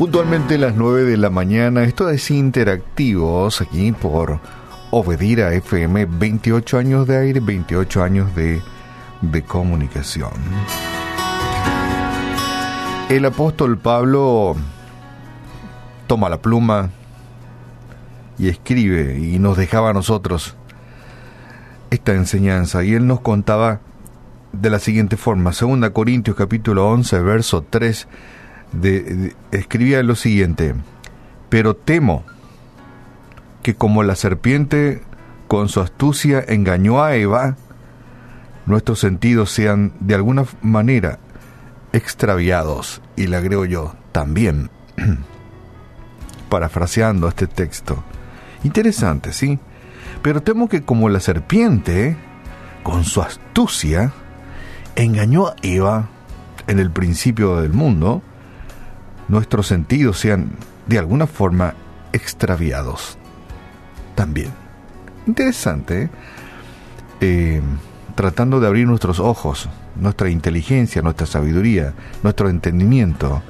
[0.00, 4.40] Puntualmente las 9 de la mañana, esto es Interactivos aquí por
[4.90, 8.62] Obedira FM, 28 años de aire, 28 años de,
[9.20, 10.30] de comunicación.
[13.10, 14.56] El apóstol Pablo
[16.06, 16.88] toma la pluma
[18.38, 20.56] y escribe y nos dejaba a nosotros
[21.90, 23.80] esta enseñanza y él nos contaba
[24.52, 28.08] de la siguiente forma, 2 Corintios capítulo 11, verso 3,
[29.50, 30.74] escribía lo siguiente,
[31.48, 32.24] pero temo
[33.62, 35.02] que como la serpiente
[35.48, 37.56] con su astucia engañó a Eva,
[38.66, 41.18] nuestros sentidos sean de alguna manera
[41.92, 44.70] extraviados, y le agrego yo también,
[46.48, 48.02] parafraseando este texto.
[48.62, 49.58] Interesante, ¿sí?
[50.22, 52.16] Pero temo que como la serpiente,
[52.82, 54.12] con su astucia,
[54.96, 56.08] engañó a Eva
[56.66, 58.22] en el principio del mundo,
[59.30, 60.50] nuestros sentidos sean
[60.86, 61.74] de alguna forma
[62.12, 63.16] extraviados
[64.16, 64.50] también.
[65.26, 66.10] Interesante, ¿eh?
[67.20, 67.60] Eh,
[68.16, 73.42] tratando de abrir nuestros ojos, nuestra inteligencia, nuestra sabiduría, nuestro entendimiento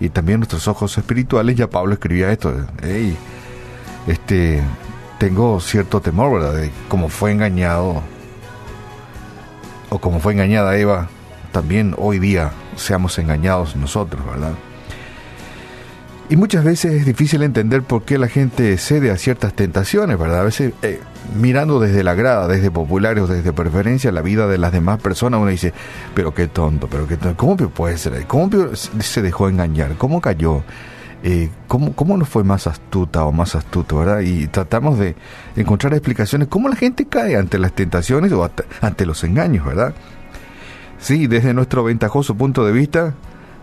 [0.00, 2.54] y también nuestros ojos espirituales, ya Pablo escribía esto,
[4.06, 4.62] este,
[5.18, 8.02] tengo cierto temor, ¿verdad?, de cómo fue engañado
[9.90, 11.08] o como fue engañada Eva,
[11.52, 14.52] también hoy día seamos engañados nosotros, ¿verdad?
[16.30, 20.40] Y muchas veces es difícil entender por qué la gente cede a ciertas tentaciones, ¿verdad?
[20.40, 21.00] A veces eh,
[21.40, 25.40] mirando desde la grada, desde populares o desde preferencia la vida de las demás personas,
[25.40, 25.72] uno dice,
[26.14, 28.26] pero qué tonto, pero qué tonto, ¿cómo puede ser?
[28.26, 29.94] ¿Cómo se dejó engañar?
[29.96, 30.62] ¿Cómo cayó?
[31.22, 34.20] Eh, ¿cómo, ¿Cómo no fue más astuta o más astuto, verdad?
[34.20, 35.16] Y tratamos de
[35.56, 38.48] encontrar explicaciones, ¿cómo la gente cae ante las tentaciones o
[38.82, 39.94] ante los engaños, verdad?
[40.98, 43.14] Sí, desde nuestro ventajoso punto de vista,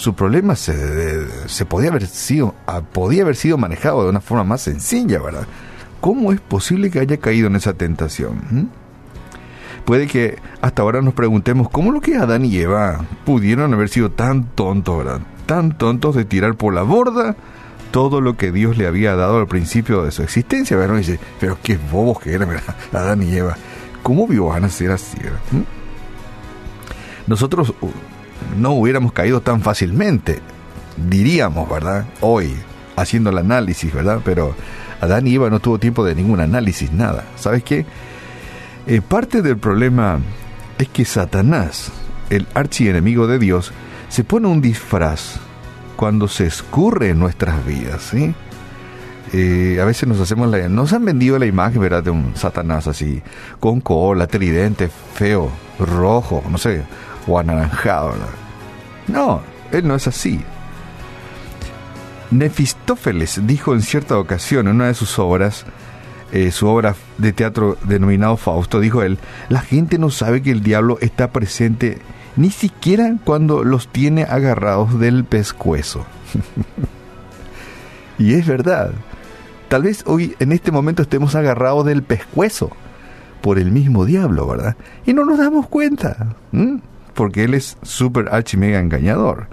[0.00, 1.26] su problema se,
[1.68, 5.46] podía haber sido ah, podía haber sido manejado de una forma más sencilla, ¿verdad?
[6.00, 8.40] ¿Cómo es posible que haya caído en esa tentación?
[8.50, 8.64] ¿Mm?
[9.84, 14.10] Puede que hasta ahora nos preguntemos cómo lo que Adán y Eva pudieron haber sido
[14.10, 15.20] tan tontos, ¿verdad?
[15.44, 17.36] Tan tontos de tirar por la borda
[17.90, 20.96] todo lo que Dios le había dado al principio de su existencia, ¿verdad?
[20.96, 22.74] dice, pero qué bobos que eran, ¿verdad?
[22.92, 23.56] Adán y Eva.
[24.02, 25.40] ¿Cómo van a ser así, ¿verdad?
[25.50, 25.62] ¿Mm?
[27.26, 27.74] Nosotros
[28.58, 30.40] no hubiéramos caído tan fácilmente,
[31.08, 32.06] diríamos, ¿verdad?
[32.20, 32.54] Hoy,
[32.96, 34.20] haciendo el análisis, ¿verdad?
[34.24, 34.54] Pero
[35.00, 37.24] Adán y Eva no tuvo tiempo de ningún análisis, nada.
[37.36, 37.86] ¿Sabes qué?
[38.86, 40.20] Eh, parte del problema
[40.78, 41.90] es que Satanás,
[42.30, 43.72] el archienemigo de Dios,
[44.08, 45.36] se pone un disfraz
[45.96, 48.34] cuando se escurre en nuestras vidas, ¿sí?
[49.32, 50.68] Eh, a veces nos hacemos la...
[50.68, 52.02] Nos han vendido la imagen, ¿verdad?
[52.02, 53.22] De un Satanás así,
[53.60, 56.82] con cola, tridente, feo, rojo, no sé,
[57.26, 58.14] o anaranjado.
[59.08, 59.40] No,
[59.72, 60.40] él no es así.
[62.30, 65.64] Nefistófeles dijo en cierta ocasión en una de sus obras,
[66.32, 70.62] eh, su obra de teatro denominado Fausto, dijo él, la gente no sabe que el
[70.62, 71.98] diablo está presente
[72.36, 76.06] ni siquiera cuando los tiene agarrados del pescuezo.
[78.18, 78.92] y es verdad,
[79.68, 82.70] tal vez hoy en este momento estemos agarrados del pescuezo
[83.40, 84.76] por el mismo diablo, ¿verdad?
[85.04, 86.36] Y no nos damos cuenta
[87.14, 89.48] porque él es súper archimega engañador.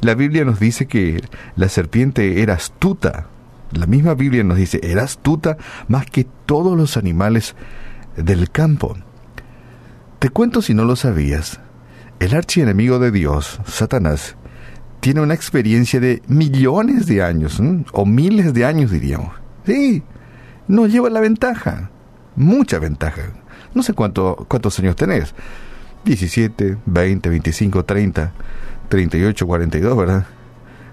[0.00, 1.22] La Biblia nos dice que
[1.56, 3.26] la serpiente era astuta.
[3.72, 5.56] La misma Biblia nos dice, era astuta
[5.88, 7.54] más que todos los animales
[8.16, 8.96] del campo.
[10.18, 11.60] Te cuento si no lo sabías.
[12.20, 14.36] El archienemigo de Dios, Satanás,
[15.00, 17.60] tiene una experiencia de millones de años,
[17.92, 19.30] o miles de años diríamos.
[19.64, 20.02] Sí,
[20.66, 21.90] nos lleva la ventaja,
[22.34, 23.22] mucha ventaja.
[23.74, 25.34] No sé cuánto, cuántos años tenés,
[26.08, 28.32] 17, 20, 25, 30,
[28.88, 30.26] 38, 42, ¿verdad?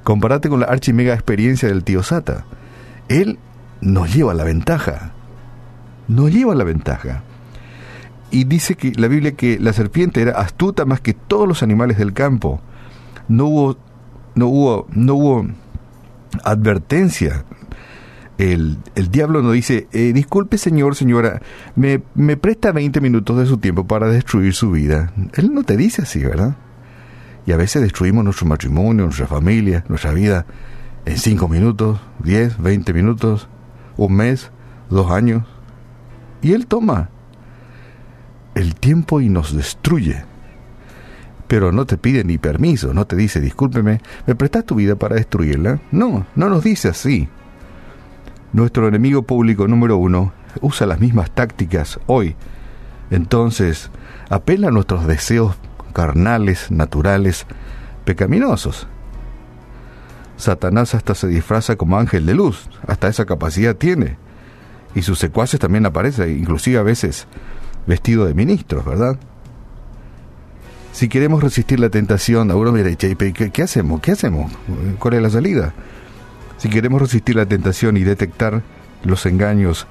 [0.03, 2.45] Comparate con la archimega experiencia del tío Sata.
[3.07, 3.39] Él
[3.79, 5.13] nos lleva la ventaja.
[6.09, 7.23] Nos lleva la ventaja.
[8.29, 11.97] Y dice que la Biblia que la serpiente era astuta más que todos los animales
[11.97, 12.59] del campo.
[13.29, 13.77] No hubo,
[14.35, 15.47] no hubo, no hubo
[16.43, 17.45] advertencia
[18.37, 18.77] el,
[19.11, 21.41] diablo no dice, eh, disculpe señor, señora,
[21.75, 25.13] me, me presta 20 minutos de su tiempo para destruir su vida.
[25.35, 26.57] Él no te dice así, ¿verdad?
[27.45, 30.45] Y a veces destruimos nuestro matrimonio, nuestra familia, nuestra vida
[31.05, 33.47] en 5 minutos, 10, 20 minutos,
[33.97, 34.51] un mes,
[34.89, 35.43] dos años.
[36.41, 37.09] Y Él toma
[38.55, 40.23] el tiempo y nos destruye.
[41.47, 45.15] Pero no te pide ni permiso, no te dice, discúlpeme, ¿me prestas tu vida para
[45.15, 45.79] destruirla?
[45.91, 47.29] No, no nos dice así.
[48.55, 50.31] Nuestro enemigo público número uno
[50.61, 52.37] usa las mismas tácticas hoy.
[53.11, 53.91] Entonces,
[54.29, 55.57] apela a nuestros deseos
[55.91, 57.45] carnales, naturales,
[58.05, 58.87] pecaminosos.
[60.37, 64.15] Satanás hasta se disfraza como ángel de luz, hasta esa capacidad tiene.
[64.95, 67.27] Y sus secuaces también aparecen, inclusive a veces
[67.85, 69.17] vestido de ministros, ¿verdad?
[70.93, 73.99] Si queremos resistir la tentación, uno me ¿qué, ¿qué hacemos?
[73.99, 74.49] ¿Qué hacemos?
[74.97, 75.73] ¿Cuál es la salida?
[76.57, 78.61] Si queremos resistir la tentación y detectar
[79.03, 79.87] los engaños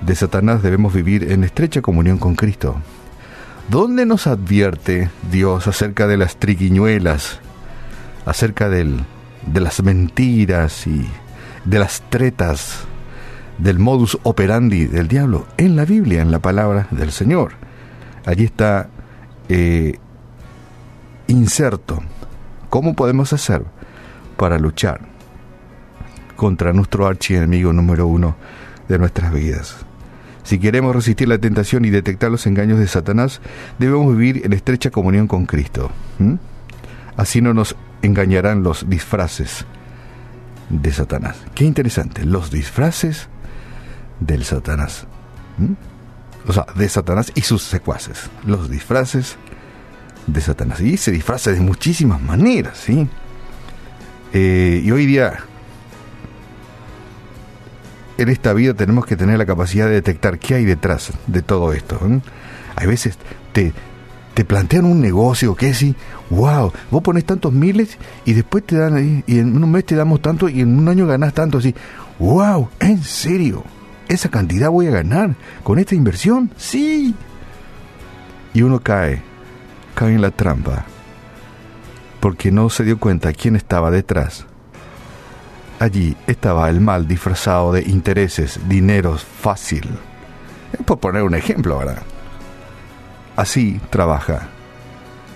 [0.00, 2.76] de Satanás, debemos vivir en estrecha comunión con Cristo.
[3.68, 7.40] ¿Dónde nos advierte Dios acerca de las triquiñuelas,
[8.24, 9.00] acerca del,
[9.46, 11.06] de las mentiras y
[11.64, 12.84] de las tretas,
[13.58, 15.46] del modus operandi del diablo?
[15.56, 17.52] En la Biblia, en la palabra del Señor.
[18.24, 18.88] Allí está
[19.48, 19.98] eh,
[21.26, 22.00] inserto.
[22.70, 23.64] ¿Cómo podemos hacer
[24.36, 25.17] para luchar
[26.38, 28.36] contra nuestro archienemigo número uno
[28.88, 29.76] de nuestras vidas?
[30.44, 33.40] Si queremos resistir la tentación y detectar los engaños de Satanás,
[33.80, 35.90] debemos vivir en estrecha comunión con Cristo.
[37.16, 39.66] Así no nos engañarán los disfraces
[40.70, 41.36] de Satanás.
[41.56, 43.28] Qué interesante, los disfraces
[44.20, 45.06] del Satanás.
[46.46, 48.30] O sea, de Satanás y sus secuaces.
[48.46, 49.36] Los disfraces
[50.28, 50.80] de Satanás.
[50.80, 53.08] Y se disfraza de muchísimas maneras, ¿sí?
[54.32, 55.40] Eh, y hoy día
[58.18, 61.72] en esta vida tenemos que tener la capacidad de detectar qué hay detrás de todo
[61.72, 61.98] esto.
[62.74, 63.16] Hay veces
[63.52, 63.72] te,
[64.34, 65.86] te plantean un negocio que es
[66.28, 69.94] wow, vos pones tantos miles y después te dan ahí, y en un mes te
[69.94, 71.74] damos tanto y en un año ganas tanto así.
[72.18, 73.62] Wow, ¿en serio?
[74.08, 76.50] ¿Esa cantidad voy a ganar con esta inversión?
[76.56, 77.14] Sí.
[78.52, 79.22] Y uno cae,
[79.94, 80.86] cae en la trampa,
[82.18, 84.46] porque no se dio cuenta quién estaba detrás
[85.78, 89.88] Allí estaba el mal disfrazado de intereses, dineros fácil.
[90.84, 92.02] Por poner un ejemplo, ¿verdad?
[93.36, 94.48] Así trabaja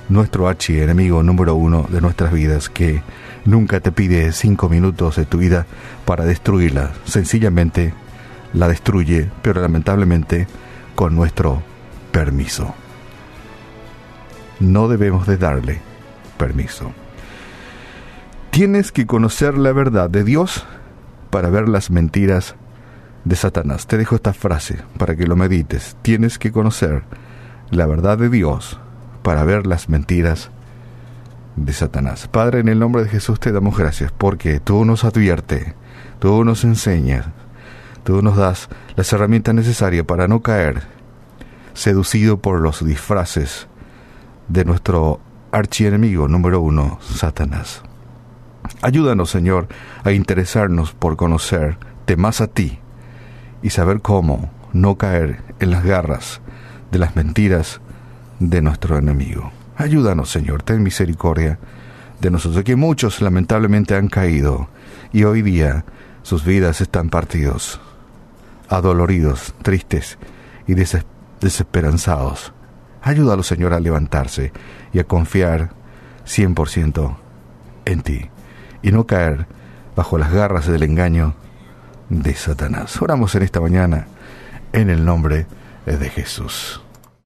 [0.09, 3.03] nuestro archienemigo número uno de nuestras vidas, que
[3.44, 5.67] nunca te pide cinco minutos de tu vida
[6.05, 6.91] para destruirla.
[7.05, 7.94] Sencillamente
[8.53, 10.49] la destruye, pero lamentablemente
[10.97, 11.62] con nuestro
[12.11, 12.75] permiso.
[14.59, 15.81] No debemos de darle
[16.37, 16.93] permiso.
[18.52, 20.66] Tienes que conocer la verdad de Dios
[21.31, 22.54] para ver las mentiras
[23.25, 23.87] de Satanás.
[23.87, 25.96] Te dejo esta frase para que lo medites.
[26.02, 27.02] Tienes que conocer
[27.70, 28.78] la verdad de Dios
[29.22, 30.50] para ver las mentiras
[31.56, 32.28] de Satanás.
[32.28, 35.75] Padre, en el nombre de Jesús te damos gracias porque tú nos advierte,
[36.19, 37.25] tú nos enseñas,
[38.05, 40.82] tú nos das las herramientas necesarias para no caer
[41.72, 43.66] seducido por los disfraces
[44.48, 45.20] de nuestro
[45.52, 47.82] archienemigo número uno, Satanás.
[48.81, 49.69] Ayúdanos, Señor,
[50.05, 52.79] a interesarnos por conocerte más a ti
[53.62, 56.41] y saber cómo no caer en las garras
[56.91, 57.81] de las mentiras
[58.38, 59.53] de nuestro enemigo.
[59.76, 61.59] Ayúdanos, Señor, ten misericordia
[62.20, 64.69] de nosotros, que muchos lamentablemente han caído
[65.12, 65.85] y hoy día
[66.23, 67.81] sus vidas están partidos,
[68.69, 70.19] adoloridos, tristes
[70.67, 72.53] y desesperanzados.
[73.03, 74.53] Ayúdalos, Señor, a levantarse
[74.93, 75.70] y a confiar
[76.25, 77.17] 100%
[77.85, 78.31] en ti
[78.82, 79.46] y no caer
[79.96, 81.34] bajo las garras del engaño
[82.08, 83.00] de Satanás.
[83.00, 84.06] Oramos en esta mañana
[84.73, 85.46] en el nombre
[85.87, 86.81] de Jesús.